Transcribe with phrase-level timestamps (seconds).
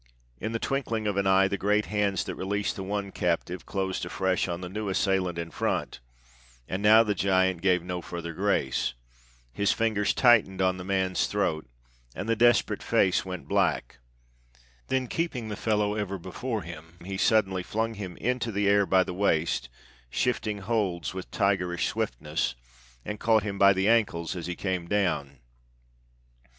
[0.39, 4.03] In a twinkling of an eye, the great hands that released the one captive closed
[4.03, 5.99] afresh on the new assailant in front,
[6.67, 8.95] and now the giant gave no further grace.
[9.53, 11.69] His fingers tightened on the man's throat
[12.15, 13.99] and the desperate face went black.
[14.87, 19.03] Then, keeping the fellow ever before him, he suddenly flung him into the air by
[19.03, 19.69] the waist,
[20.09, 22.55] shifting holds with tigerish swiftness,
[23.05, 25.37] and caught him by the ankles as he came down.